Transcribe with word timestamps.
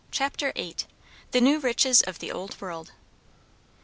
CHAPTER 0.09 0.51
VIII. 0.55 0.77
THE 1.29 1.41
NEW 1.41 1.59
RICHES 1.59 2.01
OF 2.01 2.17
THE 2.17 2.31
OLD 2.31 2.59
WORLD. 2.59 2.91